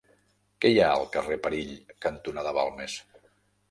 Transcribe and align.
Què 0.65 0.71
hi 0.71 0.79
ha 0.85 0.87
al 0.93 1.05
carrer 1.17 1.39
Perill 1.45 1.77
cantonada 2.09 2.59
Balmes? 2.61 3.03